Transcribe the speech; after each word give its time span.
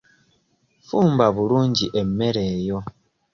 Fumba 0.87 1.25
bulungi 1.35 1.85
emmere 2.01 2.41
eyo. 2.57 2.79